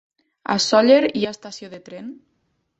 A 0.53 0.55
Sóller 0.69 0.97
hi 1.19 1.23
ha 1.27 1.35
estació 1.37 1.71
de 1.77 1.83
tren? 1.91 2.13